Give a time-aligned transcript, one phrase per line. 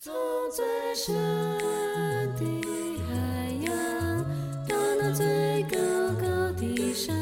[0.00, 0.14] 从
[0.54, 0.64] 最
[0.94, 1.12] 深
[2.36, 2.44] 的
[3.08, 4.22] 海洋，
[4.68, 5.76] 到那最高
[6.20, 7.12] 高的山，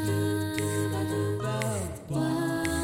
[2.10, 2.20] 万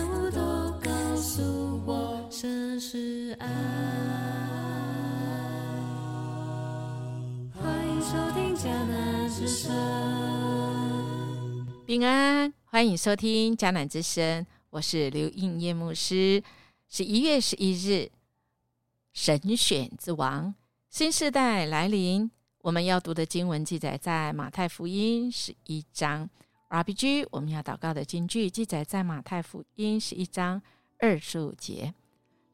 [0.09, 0.41] 物都
[0.81, 1.43] 告诉
[1.85, 3.47] 我，这是爱。
[7.53, 9.71] 欢迎收听迦南之声。
[11.85, 16.43] 平安，欢迎收听迦南之声，我是刘应叶牧师。
[16.89, 18.11] 十一月十一日，
[19.13, 20.55] 神选之王，
[20.89, 22.31] 新时代来临。
[22.63, 26.31] 我们要读的经文记载在马太福音十一章。
[26.71, 30.63] RPG，我们要祷告的经句记载在马太福音十一章
[30.99, 31.93] 二十五节。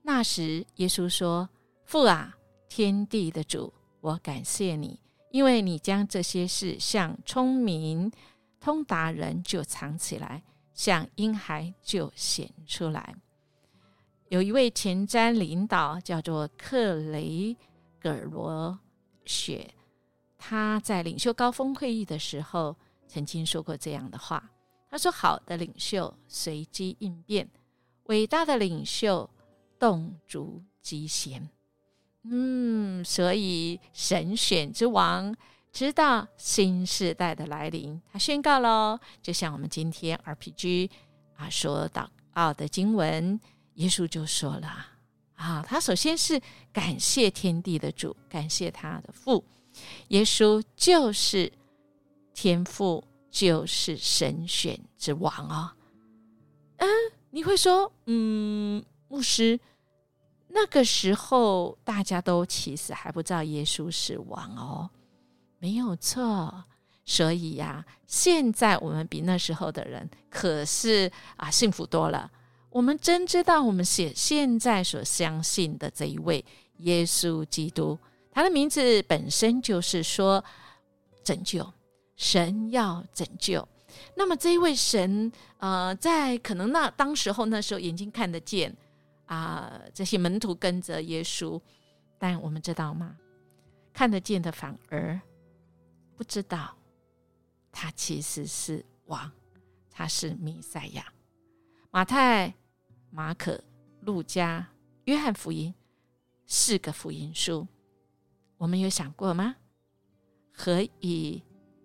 [0.02, 1.48] 那时，耶稣说
[1.86, 2.36] ：“父啊，
[2.68, 4.98] 天地的主，我感谢你，
[5.30, 8.10] 因为你将这些事向聪明
[8.58, 10.42] 通达人就藏起来，
[10.74, 13.14] 向婴孩就显出来。”
[14.28, 17.56] 有一位前瞻领导叫做克雷
[17.98, 18.78] 格罗
[19.24, 19.74] 雪，
[20.36, 22.76] 他在领袖高峰会议的时候
[23.06, 24.50] 曾经说过这样的话
[24.90, 27.48] ：“他说，好的领袖随机应变，
[28.04, 29.28] 伟大的领袖
[29.78, 31.48] 动足机先。”
[32.30, 35.34] 嗯，所以神选之王
[35.72, 40.90] 知道新时代的来临，他宣告喽，就像我们今天 RPG
[41.36, 43.40] 啊说祷告的经文。
[43.78, 44.86] 耶稣就说了
[45.34, 46.40] ：“啊，他首先是
[46.72, 49.44] 感谢天地的主，感谢他的父。
[50.08, 51.52] 耶稣就是
[52.34, 55.70] 天父，就是神选之王哦。
[56.78, 56.88] 嗯，
[57.30, 59.60] 你会说，嗯，牧师，
[60.48, 64.90] 那个时候大家都其实还不知道耶稣是王哦，
[65.60, 66.64] 没有错。
[67.04, 72.28] 所以呀，现在我们比那时候的人可是啊幸福多了。”
[72.70, 76.44] 我们真知道，我们现现在所相信的这一位
[76.78, 77.98] 耶稣基督，
[78.30, 80.44] 他的名字本身就是说
[81.24, 81.72] 拯救，
[82.16, 83.66] 神要拯救。
[84.14, 88.74] 那么这一位神，呃，在可能那当时候那时候眼睛看得见
[89.26, 91.60] 啊，这些门徒跟着耶稣，
[92.18, 93.16] 但我们知道吗？
[93.92, 95.18] 看得见的反而
[96.16, 96.76] 不知道，
[97.72, 99.32] 他其实是王，
[99.90, 101.12] 他是弥赛亚。
[101.90, 102.54] 马太、
[103.10, 103.62] 马可、
[104.00, 104.68] 路加、
[105.04, 105.74] 约翰福音
[106.46, 107.66] 四个福音书，
[108.56, 109.56] 我们有想过吗？
[110.52, 111.42] 何以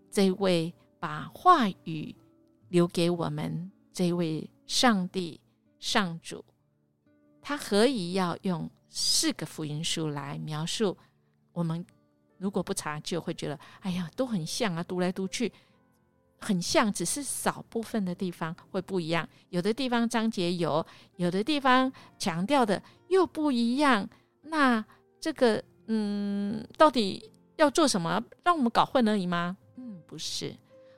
[0.09, 2.15] 这位把话语
[2.69, 5.39] 留给我们这位上帝
[5.79, 6.43] 上主，
[7.41, 10.97] 他何以要用四个福音书来描述
[11.51, 11.85] 我们？
[12.37, 15.51] 如果不查就会觉得，哎呀，都很像啊，读来读去。
[16.43, 19.27] 很像，只是少部分的地方会不一样。
[19.49, 24.07] 有的地方章节有，有的地方强调的又不一样。
[24.41, 24.83] 那
[25.19, 28.21] 这个，嗯，到底要做什么？
[28.43, 29.57] 让我们搞混而已吗？
[29.77, 30.53] 嗯，不是。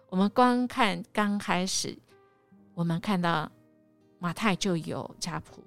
[0.09, 1.97] 我们光看刚开始，
[2.73, 3.51] 我们看到
[4.17, 5.63] 马太就有家谱，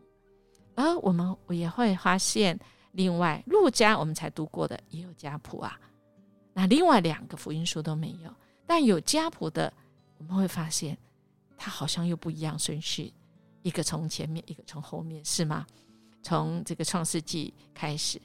[0.74, 2.58] 而我们也会发现，
[2.92, 5.78] 另外路加我们才读过的也有家谱啊。
[6.52, 8.30] 那另外两个福音书都没有。
[8.68, 9.72] 但有家谱的，
[10.18, 10.96] 我们会发现，
[11.56, 13.10] 它好像又不一样顺序，
[13.62, 15.66] 一个从前面，一个从后面，是吗？
[16.22, 18.20] 从这个创世纪开始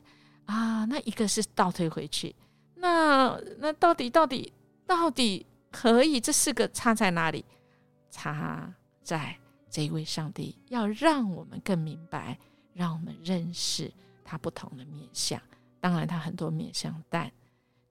[0.46, 2.36] 啊，那一个是倒退回去，
[2.76, 4.52] 那那到底到底
[4.86, 7.46] 到底可以这四个差在哪里？
[8.12, 9.36] 差在
[9.70, 12.38] 这一位上帝要让我们更明白，
[12.74, 13.90] 让我们认识
[14.26, 15.42] 他不同的面相。
[15.80, 17.32] 当然，他很多面相，但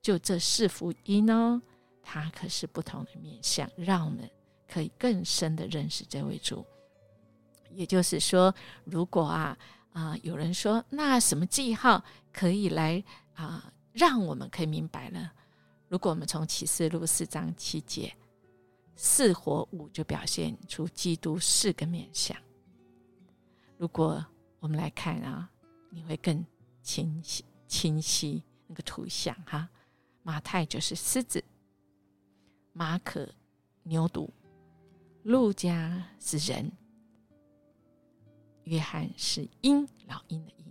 [0.03, 1.63] 就这四福音呢？
[2.03, 4.29] 它可是不同的面相，让我们
[4.69, 6.65] 可以更深的认识这位主。
[7.71, 8.55] 也就是说，
[8.85, 9.57] 如果啊
[9.93, 13.03] 啊有人说，那什么记号可以来
[13.35, 15.31] 啊让我们可以明白呢？
[15.89, 18.15] 如果我们从启示录四章七节，
[18.97, 22.37] 四活五就表现出基督四个面相。
[23.79, 24.25] 如果
[24.61, 25.49] 我们来看啊，
[25.91, 26.45] 你会更
[26.83, 29.69] 清晰清晰那个图像哈。
[30.23, 31.43] 马太就是狮子。
[32.73, 33.29] 马可
[33.83, 34.29] 牛犊，
[35.25, 36.73] 路加是人，
[38.65, 40.65] 约翰是鹰，老鹰的鹰。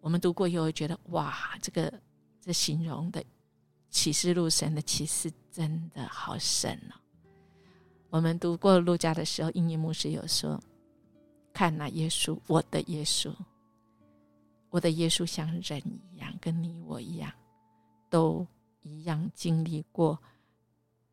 [0.00, 1.92] 我们读过以后觉得，哇，这个
[2.40, 3.22] 这形容的
[3.90, 6.96] 启示录神的启示真的好神哦。
[8.08, 10.58] 我们读过路加的时候，英语牧师有说
[11.52, 13.30] ：“看那耶稣，我的耶稣，
[14.70, 15.82] 我的耶稣像人
[16.14, 17.30] 一样，跟你我一样，
[18.08, 18.46] 都。”
[18.88, 20.18] 一样经历过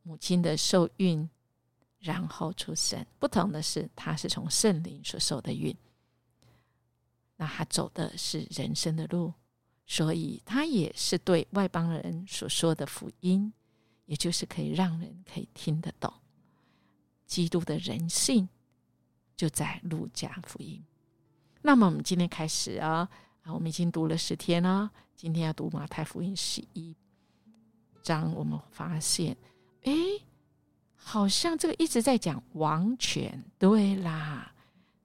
[0.03, 1.29] 母亲的受孕，
[1.99, 3.05] 然后出生。
[3.19, 5.75] 不同的是，他是从圣灵所受的孕。
[7.37, 9.33] 那他走的是人生的路，
[9.85, 13.51] 所以他也是对外邦人所说的福音，
[14.05, 16.13] 也就是可以让人可以听得懂
[17.25, 18.47] 基督的人性，
[19.35, 20.81] 就在路加福音。
[21.61, 23.09] 那么我们今天开始啊，
[23.41, 26.95] 啊，我们已经读了十天了，今天要读马太福音十一
[28.05, 29.35] 章，我们发现，
[29.83, 29.93] 哎，
[30.95, 33.43] 好像这个一直在讲王权。
[33.57, 34.53] 对啦，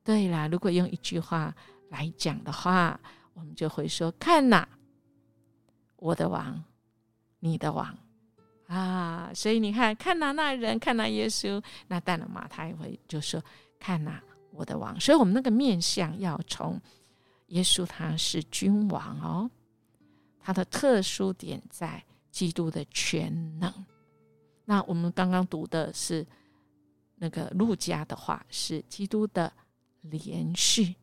[0.04, 1.54] 对啦，如果用一句话。
[1.90, 3.00] 来讲的话，
[3.34, 4.64] 我们就会说：“看呐，
[5.96, 6.62] 我的王，
[7.40, 7.98] 你的王
[8.68, 13.42] 啊！”所以你看，看呐，那人看呐，耶稣，那当然嘛，他也会就说
[13.80, 14.20] ：“看呐，
[14.52, 16.80] 我的王。”所以，我们那个面相要从
[17.48, 19.50] 耶稣他是君王哦，
[20.38, 22.00] 他的特殊点在
[22.30, 23.72] 基督的全能。
[24.64, 26.26] 那我们刚刚读的是
[27.16, 29.52] 那个路加的话，是基督的
[30.02, 30.94] 连续。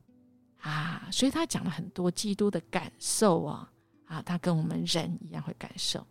[0.61, 3.71] 啊，所以他讲了很多基督的感受啊，
[4.05, 6.05] 啊，他跟我们人一样会感受。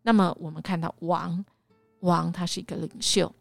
[0.00, 1.44] 那么我们看到王，
[2.00, 3.32] 王他是一个领袖，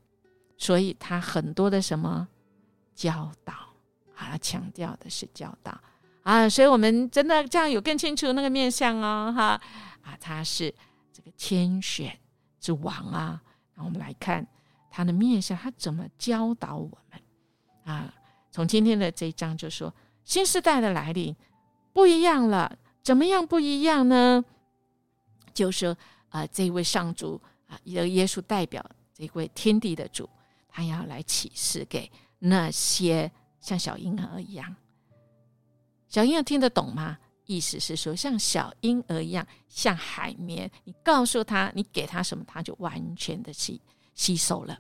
[0.57, 2.27] 所以他很多的什么
[2.93, 3.53] 教导
[4.13, 5.79] 啊，强调的是教导
[6.23, 9.59] 啊，所以我们真的这样有更清楚那个面相哦，哈
[10.03, 10.71] 啊，他是
[11.23, 12.17] 这个天选
[12.59, 13.41] 之王啊。
[13.75, 14.45] 那我们来看
[14.89, 17.21] 他的面相，他怎么教导我们
[17.83, 18.13] 啊？
[18.49, 19.93] 从今天的这一章就说。
[20.23, 21.35] 新时代的来临
[21.93, 24.45] 不一样了，怎么样不一样呢？
[25.51, 25.97] 就是
[26.29, 30.29] 啊，这位上主啊，由耶稣代表这位天地的主，
[30.69, 33.29] 他要来启示给那些
[33.59, 34.75] 像小婴儿一样。
[36.07, 37.17] 小婴儿听得懂吗？
[37.51, 43.81] 意思是说，像小婴儿一样，像海绵，你告诉他，你给他什么，他就完全的吸
[44.15, 44.79] 吸收了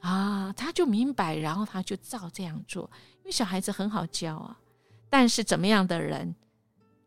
[0.00, 2.90] 啊，他就明白，然后他就照这样做。
[3.20, 4.58] 因为小孩子很好教啊，
[5.08, 6.34] 但是怎么样的人，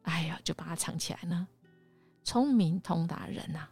[0.01, 1.47] 哎呀，就把他藏起来呢？
[2.23, 3.67] 聪明通达人呐，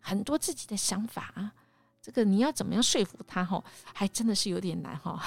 [0.00, 1.52] 很多自己的想法啊，
[2.00, 3.44] 这个你要怎么样说服他？
[3.44, 5.22] 吼，还真的是有点难哈。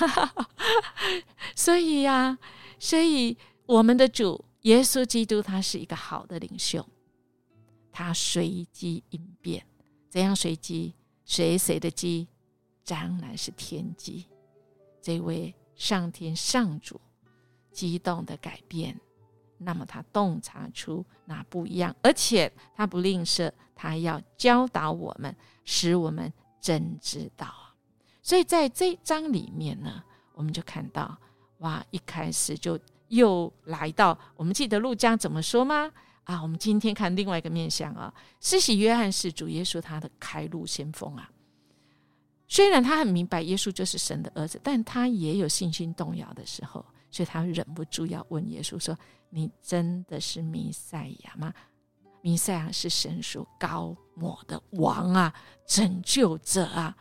[1.56, 2.38] 所以呀，
[2.80, 6.86] 所以我们的主耶稣基督他是一个好的领袖，
[7.92, 9.65] 他随机应变，
[10.10, 10.94] 怎样随机？
[11.24, 12.27] 谁谁的机？
[12.86, 14.27] 当然是天机。
[15.01, 15.56] 这位。
[15.75, 17.01] 上天上主
[17.71, 18.98] 激动的改变，
[19.57, 26.31] 那么他洞察出那不一样，而且他不吝啬，他要教导我们，使我们
[26.62, 27.51] 真知道。
[28.21, 30.04] 所以在这章里面呢，
[30.36, 31.18] 我们就看到，
[31.57, 32.80] 哇，一开始就
[33.15, 35.92] 又来到，我们记得路加怎么说吗？
[36.24, 41.30] 啊，我们今天看另外一个面相啊，施洗约翰是主耶稣他的开路先锋啊。
[42.48, 48.98] 虽然他很明白耶稣就是神的儿子，但他也有信心动摇的时候，所以他忍不住要问耶稣说
[49.30, 51.54] ：“你真的是弥赛亚吗？
[52.21, 55.33] 弥赛亚是神所高抹的王啊，
[55.65, 56.95] 拯救者啊。”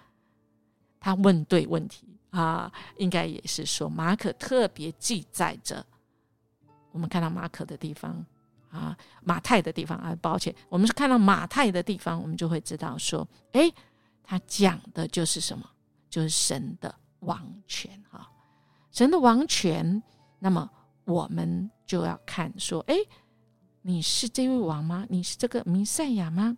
[0.99, 5.85] 他问对问题啊，应该也是说马可特别记载着。
[6.93, 8.25] 我们看到马可的地方
[8.71, 13.71] 啊，马太的地方啊，抱歉，我们是看到马太的地方，我们就会知道说，哎。
[14.25, 15.69] 他讲的就是什么？
[16.09, 18.31] 就是神的王权哈，
[18.93, 20.01] 神的王权。
[20.39, 20.71] 那么
[21.05, 22.95] 我们就要看说，哎，
[23.83, 25.05] 你是这位王吗？
[25.11, 26.57] 你是这个弥赛亚吗？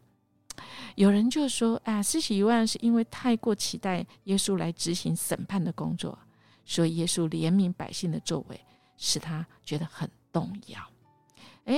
[0.94, 6.16] 有人就说，啊，四十一万是因为太过期待耶稣来执行审判的工作，
[6.66, 8.60] 所以耶稣怜悯百姓的作为，
[8.98, 10.78] 使他觉得很动摇。
[11.64, 11.74] 哎，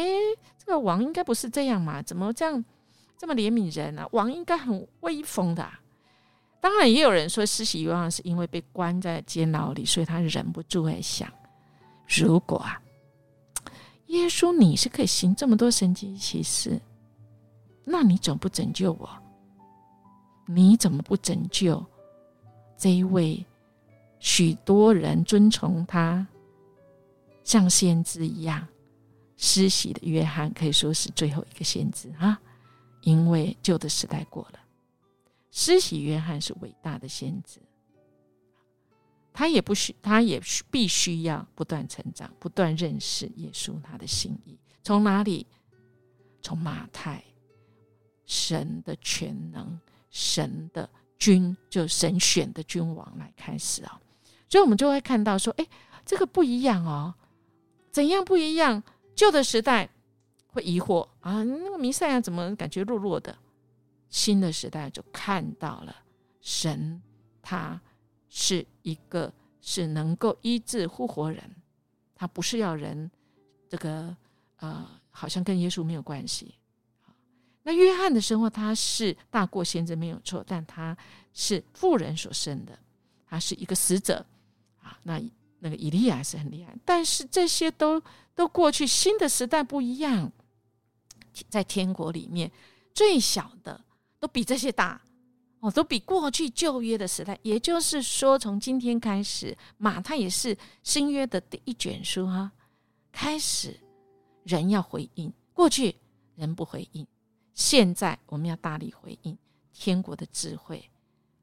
[0.59, 2.03] 这个王应该不是这样嘛？
[2.03, 2.65] 怎么这样？
[3.17, 4.09] 这么怜悯人呢？
[4.11, 5.65] 王应该很威风的。
[6.61, 11.31] 当然，也有人说施洗约翰是因为被关在监牢里，所以他忍不住会想：
[12.09, 12.83] 如果啊，
[14.07, 16.81] 耶稣你是可以行这么多神迹奇事，
[17.85, 19.09] 那你怎么不拯救我？
[20.47, 21.85] 你怎么不拯救
[22.77, 23.45] 这一位
[24.19, 26.27] 许多人尊崇他
[27.47, 28.67] 像先知一样
[29.37, 32.37] 施洗的约翰，可以说是最后一个先知啊？
[33.03, 34.59] 因为旧的时代过了，
[35.53, 37.61] 施洗约翰是伟大的先知，
[39.33, 44.59] 他也不需，他也必须要不断成长，不断认识耶稣他的心意。
[44.83, 45.47] 从哪里？
[46.43, 47.23] 从马太，
[48.27, 49.79] 神的全能，
[50.11, 54.01] 神的君，就神选的君王来开始啊。
[54.49, 55.67] 所以，我们就会看到说，哎，
[56.05, 57.15] 这个不一样哦，
[57.97, 58.83] 怎样不一样？
[59.15, 59.89] 旧的时代。
[60.49, 63.37] 会疑惑啊，那个弥赛亚怎么感觉弱弱的？
[64.09, 65.95] 新的时代就看到了
[66.41, 67.03] 神，
[67.43, 67.79] 他
[68.29, 71.43] 是一个是能够医治复活人，
[72.15, 73.11] 他不是要人
[73.69, 74.17] 这个
[74.57, 76.55] 呃，好像跟耶稣没有关系。
[77.63, 80.97] 那约翰的生活，他是大过先知没有错，但他
[81.35, 82.79] 是富人所生的，
[83.27, 84.25] 他是一个死者
[84.83, 84.99] 啊。
[85.03, 85.21] 那
[85.59, 88.03] 那个以利亚是很厉害，但是这些都
[88.35, 90.31] 都过去，新的时代不一样，
[91.49, 92.51] 在天国里面，
[92.95, 93.83] 最小的
[94.19, 95.01] 都比这些大
[95.61, 97.39] 哦，都比过去旧约的时代。
[97.43, 102.53] 也就是说，从今天开始，马太也是新约的第一卷书哈，
[103.11, 103.81] 开始
[104.45, 105.97] 人要回应，过去
[106.35, 107.07] 人不回应。
[107.55, 109.37] 现在我们要大力回应
[109.73, 110.91] 天国的智慧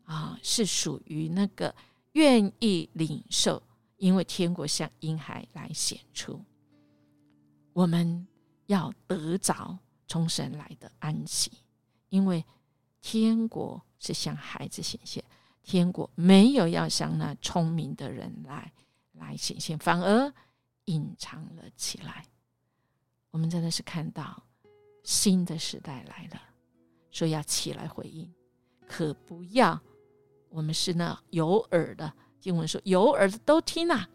[0.06, 1.74] 啊，是属于那个
[2.12, 3.62] 愿意领受，
[4.04, 6.44] 因为天国向婴孩来显出，
[7.72, 8.28] 我们
[8.66, 9.80] 要得着
[10.10, 11.50] 从神来的安息，
[12.10, 12.44] 因为
[13.02, 15.24] 天国是向孩子显现，
[15.62, 18.74] 天国没有要向那聪明的人来
[19.14, 20.34] 来显现，反而
[20.84, 22.28] 隐藏了起来。
[23.32, 24.44] 我们真的是看到。
[25.06, 26.42] 新的时代来了，
[27.12, 28.34] 所以要起来回应，
[28.88, 29.78] 可不要
[30.48, 32.14] 我们是那有耳的。
[32.44, 34.06] 经文说有耳的都听啊。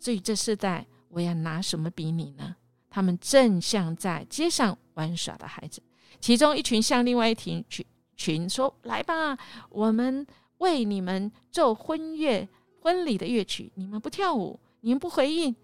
[0.00, 2.56] 所以这世代，我要拿什么比拟呢？
[2.90, 5.80] 他们正像在街上玩耍的孩子，
[6.20, 9.38] 其中一群向另外一群群群说：“来吧，
[9.70, 10.26] 我们
[10.58, 12.48] 为你们奏婚乐
[12.80, 15.54] 婚礼的乐曲，你们不跳舞，你们不回应，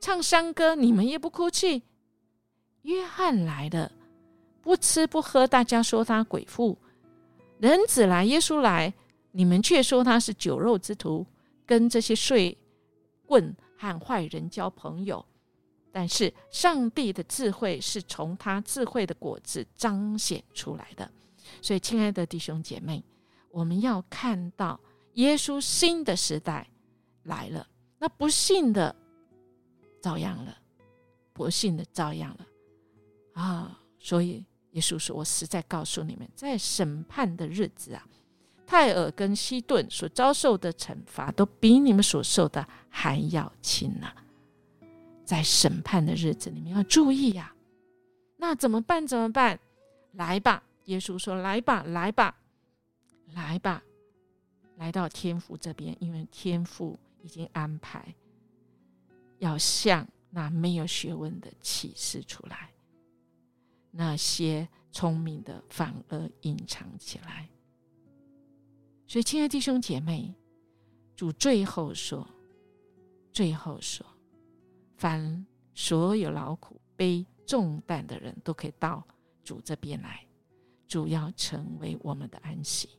[0.00, 1.84] 唱山歌，你们也不哭泣。”
[2.82, 3.92] 约翰来了。
[4.60, 6.76] 不吃不喝，大家说他鬼妇；
[7.58, 8.92] 人子来，耶稣来，
[9.32, 11.24] 你们却说他是酒肉之徒，
[11.68, 12.56] 跟这些税
[13.26, 15.24] 棍和坏人交朋友。
[15.92, 21.08] 但是上帝的智慧是从他智慧的果子彰显出来的。
[21.60, 23.04] 所以，亲爱的弟兄姐妹，
[23.50, 24.80] 我们要看到
[25.14, 26.68] 耶稣新的时代
[27.24, 27.68] 来了。
[27.98, 28.96] 那不信的
[30.00, 30.56] 遭殃了，
[31.34, 32.46] 不信的遭殃了
[33.34, 33.80] 啊！
[33.98, 34.44] 所以。
[34.72, 38.06] 耶稣说：“我实在告诉你们，在审判的日子啊，
[38.70, 44.12] 泰尔跟西顿所遭受的惩罚，都比你们所受的还要轻呢。
[45.24, 47.54] 在审判的日子，你们要注意呀。
[48.36, 49.06] 那怎么办？
[49.06, 49.58] 怎么办？
[50.12, 50.62] 来吧！
[50.84, 52.36] 耶稣说：‘来吧，来吧，
[53.32, 53.82] 来吧，
[54.76, 58.14] 来到天父这边，因为天父已经安排，
[59.38, 62.68] 要向那没有学问的启示出来。’”
[63.90, 67.48] 那些聪明的反而隐藏起来，
[69.08, 70.34] 所以，亲爱弟兄姐妹，
[71.16, 72.28] 主最后说
[73.32, 74.04] ：“最后说，
[74.98, 79.02] 凡所有劳苦背重担的人都可以到
[79.42, 80.26] 主这边来，
[80.86, 82.90] 主要成为我们的安息。”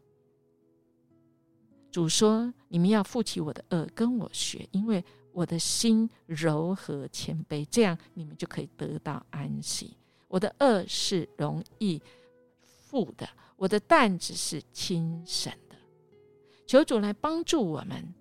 [1.92, 9.96] 主说：“你们要负起我的恶，跟我学，因为我的心柔和谦卑，这样你们就可以得到安息。”
[10.28, 12.02] 我的恶是容易
[12.64, 15.54] 负的，我的担子是轻省。
[16.70, 18.14] 求主来帮助我们，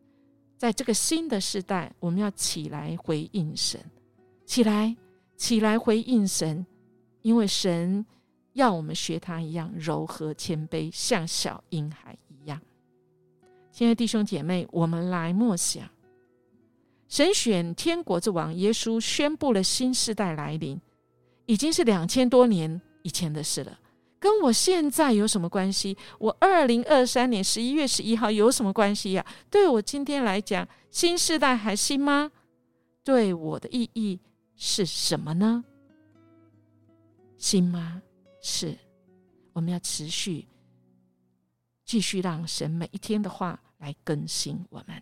[0.57, 3.79] 在这个新的时代，我们要起来回应神，
[4.47, 4.97] 起来，
[5.37, 6.65] 起来回应神，
[7.21, 8.07] 因为神
[8.55, 12.59] 要我们学他一样柔和谦卑，像小婴孩一样。
[13.71, 15.87] 亲爱弟兄姐妹，我们来默想，
[17.07, 20.81] 神选天国之王耶稣宣布了新时代来临。
[21.45, 23.79] 已经是两千多年以前的事了，
[24.21, 25.97] 跟我现在有什么关系？
[26.19, 29.25] 我二零二三年十一月十一号有什么关系呀？
[29.49, 32.31] 对我今天来讲，新时代还新吗？
[33.05, 34.21] 对我的意义
[34.57, 35.65] 是什么呢？
[37.37, 38.03] 新吗？
[38.43, 38.77] 是，
[39.53, 40.47] 我们要持续
[41.85, 45.01] 继续让神每一天的话来更新我们，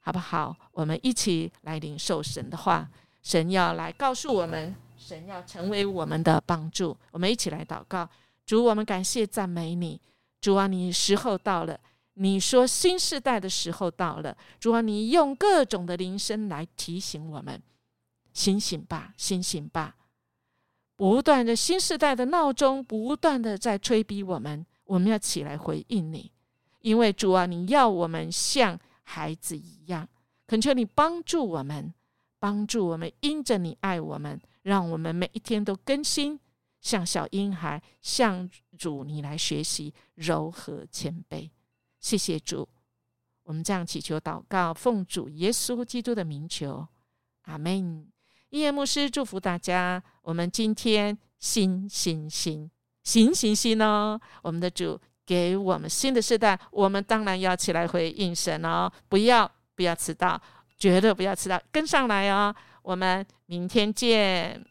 [0.00, 0.56] 好不好？
[0.72, 2.90] 我们一起来领受神的话，
[3.22, 4.74] 神要来告诉我们。
[5.08, 8.06] 神要成为我们的帮助，我们一起来祷告。
[8.44, 9.98] 主，我们感谢赞美你。
[10.38, 11.80] 主啊，你时候到了，
[12.12, 14.36] 你说新时代的时候到了。
[14.60, 17.62] 主啊，你用各种的铃声来提醒我们：
[18.34, 19.96] 醒醒吧，醒醒吧！
[20.94, 26.30] 不断的新时代的闹钟，不断的在催逼我们，我们要起来回应你。
[26.82, 30.06] 因为主啊，你要我们像孩子一样，
[30.46, 31.94] 恳求你帮助我们，
[32.38, 34.38] 帮助我们，因着你爱我们。
[34.62, 36.38] 让我们每一天都更新，
[36.80, 41.50] 像小婴孩，向主你来学习柔和谦卑。
[41.98, 42.68] 谢谢主，
[43.42, 46.86] 我们这样祈求祷告，奉主耶稣基督的名求，
[47.42, 48.06] 阿门。
[48.50, 52.70] 伊耶牧师祝福大家，我们今天新新新
[53.02, 54.18] 新新新哦！
[54.42, 58.90] 我们的主给我们新的时代，我们当然要起来回应神哦！
[59.08, 60.40] 不要不要迟到，
[60.78, 62.54] 绝对不要迟到，跟上来哦！
[62.88, 64.64] 我们明天见。